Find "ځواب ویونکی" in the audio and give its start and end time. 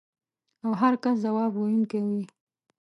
1.25-2.01